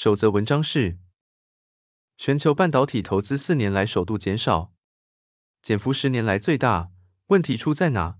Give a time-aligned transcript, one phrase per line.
[0.00, 0.96] 首则文章是：
[2.16, 4.70] 全球半导体投资四年来首度减少，
[5.60, 6.90] 减幅十年来最大，
[7.26, 8.14] 问题出在哪？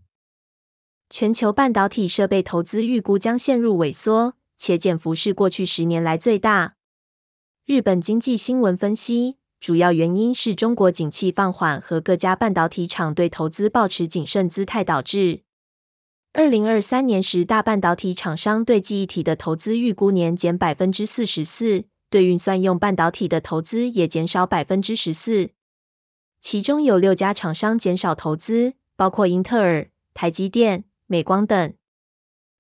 [1.09, 6.75] 全球半导体设备投资预估将陷入萎缩，且减幅是过去十年来最大。
[7.65, 9.37] 日本经济新闻分析。
[9.61, 15.45] 主要原因是中国景气放缓和各家半导体厂对投资保持谨慎姿态导致。
[16.39, 25.51] 二零二三年十大半导体厂商对记忆体的投资预估年减百分之四十四，对运算用半导体的投资也减少百分之十四。
[26.41, 31.75] 其中有六家厂商减少投资，包括英特尔、台积电、美光等。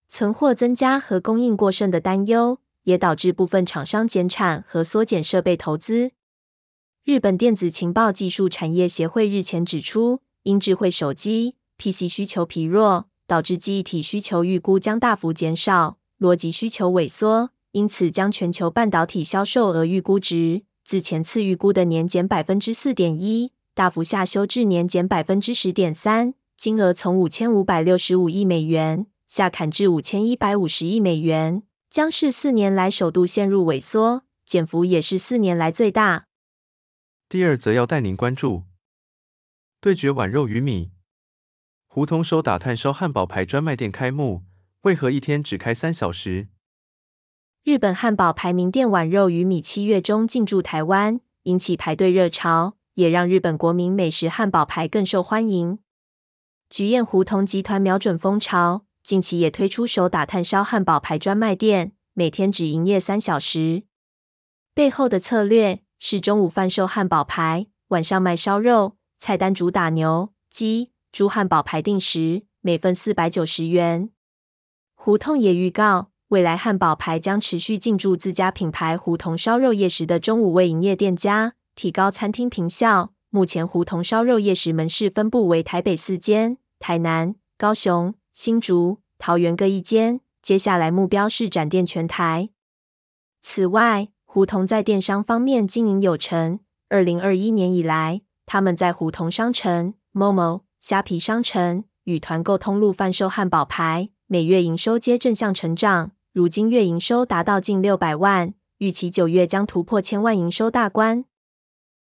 [0.09, 6.11] 存货增加和供应过剩的担忧，也导致部分厂商减产和缩减设备投资。
[7.05, 36.25] 日本电子情报技术产业协会日前指出，因智慧手机 PC 需求疲弱，导致记忆体需求预估将大幅减少，逻辑需求萎缩，因此将全球半导体销售额预估值自前次预估的年减百分之四点一，大幅下修至年减百分之十点三，金额从五千五百六十五亿美元下砍至五千一百五十亿美元，将是四年来首度陷入萎缩，减幅也是四年来最大。
[37.29, 38.63] 第二则要带您关注，
[39.83, 40.91] 对决碗肉与米。
[41.99, 44.45] 胡同手打炭烧汉堡排专卖店开幕，
[44.83, 46.47] 为何一天只开三小时？
[47.65, 55.81] 日本汉堡排名店碗肉与米七月中进驻台湾，引起排队热潮，也让日本国民美食汉堡排更受欢迎。
[56.71, 63.83] 菊宴胡同集团瞄准风潮，近期也推出手打炭烧汉堡排专卖店，每天只营业三小时。
[64.73, 74.11] 背后的策略，是中午贩售汉堡排，晚上卖烧肉，菜单主打牛、鸡、猪汉堡排定时，每份四百九十元。
[74.95, 83.13] 胡同也预告，未来汉堡排将持续进驻自家品牌胡同烧肉夜食的中午位营业店家，提高餐厅坪效。
[83.31, 92.51] 目前胡同烧肉夜食门市分布为台北四间，台南、高雄、新竹、桃园各一间，接下来目标是展店全台。
[93.43, 96.61] 此外，胡同在电商方面经营有成。
[96.89, 111.25] 二零二一年以来，他们在胡同商城、Momo、虾皮商城与团购通路贩售汉堡排，每月营收皆正向成长，如今月营收达到近六百万，预期九月将突破千万营收大关。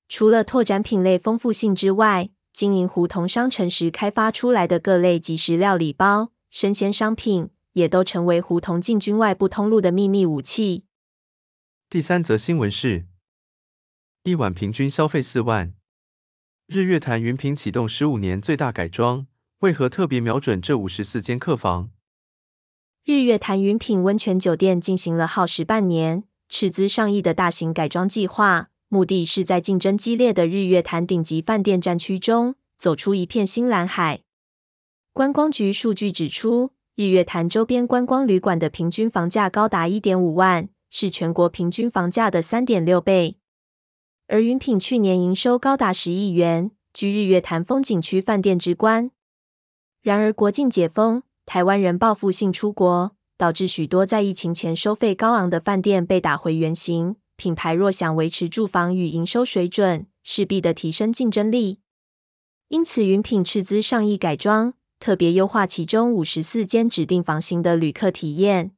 [0.09, 10.85] 除了拓展品类丰富性之外，经营胡同商城时开发出来的各类即食料理包、生鲜商品，也都成为胡同进军外部通路的秘密武器。
[11.89, 13.07] 第三则新闻是，
[14.23, 15.75] 一晚平均消费四万。
[16.73, 19.27] 日月潭云品启动十五年最大改装，
[19.59, 21.91] 为何特别瞄准这五十四间客房？
[23.05, 34.21] 日月潭云品温泉酒店进行了耗时半年、斥资上亿的大型改装计划，目的是在竞争激烈的日月潭顶级饭店战区中，走出一片新蓝海。
[35.13, 40.69] 观光局数据指出，日月潭周边观光旅馆的平均房价高达一点五万。
[40.93, 43.39] 是全国平均房价的三点六倍，
[44.33, 49.11] 而云品去年营收高达十亿元，居日月潭风景区饭店之冠。
[50.03, 57.17] 然而国境解封，台湾人报复性出国，导致许多在疫情前收费高昂的饭店被打回原形。
[57.35, 61.81] 品牌若想维持住房与营收水准，势必得提升竞争力。
[62.69, 68.71] 因此云品斥资上亿改装，特别优化其中五十四间指定房型的旅客体验。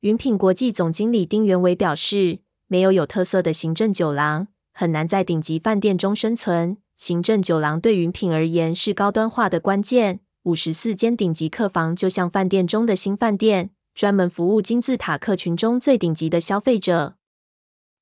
[0.00, 6.76] 云品国际总经理丁元伟表示，没有有特色的行政酒廊，很难在顶级饭店中生存。
[6.98, 10.20] 行政酒廊对云品而言是高端化的关键。
[10.42, 17.14] 五十四间顶级客房就像饭店中的新饭店，专门服务金字塔客群中最顶级的消费者。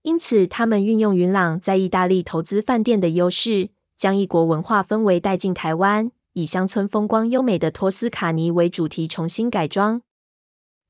[0.02, 10.02] 因此，他们运用云朗在意大利投资饭店的优势，将异国文化氛围带进台湾，以乡村风光优美的托斯卡尼为主题重新改装。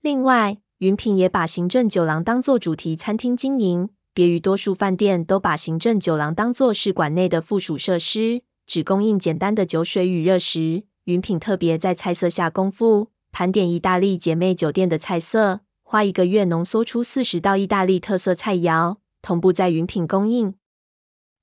[0.00, 10.84] 另外，云品也把行政酒廊当作主题餐厅经营，别于多数饭店都把行政酒廊当作是馆内的附属设施，只供应简单的酒水与热食。
[11.02, 20.54] 云品特别在菜色下功夫，盘点意大利姐妹酒店的菜色，花一个月浓缩出四十道意大利特色菜肴，同步在云品供应。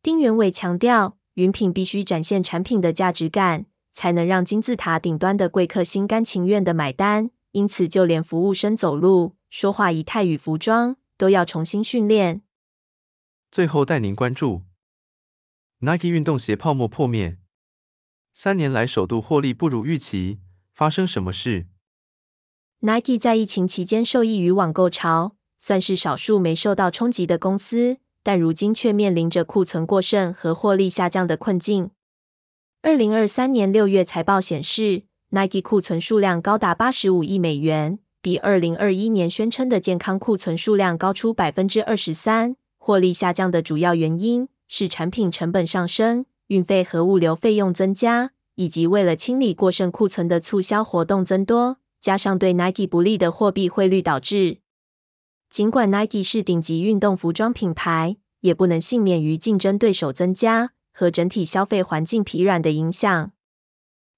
[0.01, 7.31] 丁元伟强调，云品必须展现产品的价值感，才能让金字塔顶端的贵客心甘情愿的买单。
[7.51, 12.41] 因此，就连服务生走路、说话仪态与服装，都要重新训练。
[13.51, 14.61] 最后带您关注
[15.79, 17.37] ，Nike 运动鞋泡沫破灭，
[18.33, 20.39] 三年来首度获利不如预期，
[20.73, 21.67] 发生什么事
[22.79, 31.91] ？Nike 在疫情期间受益于网购潮，算是少数没受到冲击的公司，但如今却面临着库存过剩和获利下降的困境。
[32.81, 42.55] 二零二三年六月财报显示，Nike 库存数量高达八十五亿美元，比二零二一年宣称的健康库存数量高出百分之二十三。
[42.83, 54.57] 获利下降的主要原因是产品成本上升、运费和物流费用增加，以及为了清理过剩库存的促销活动增多，加上对 Nike 不利的货币汇率导致。
[55.51, 63.31] 尽管 Nike 是顶级运动服装品牌，也不能幸免于竞争对手增加和整体消费环境疲软的影响。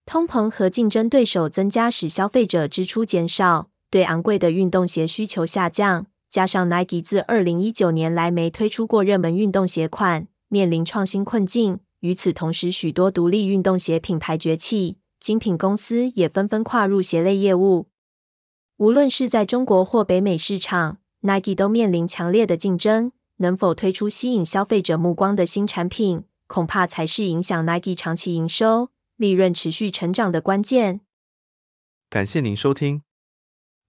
[0.05, 11.81] 通膨和竞争对手增加使消费者支出减少，对昂贵的运动鞋需求下降，加上 Nike 自二零一九年来没推出过热门运动鞋款，面临创新困境。
[11.99, 17.85] 与此同时，许多独立运动鞋品牌崛起，精品公司也纷纷跨入鞋类业务。
[18.77, 28.89] 无论是在中国或北美市场，Nike 都面临强烈的竞争，能否推出吸引消费者目光的新产品，恐怕才是影响 Nike 长期营收。
[29.17, 31.01] 利润持续成长的关键。
[32.09, 33.03] 感谢您收听，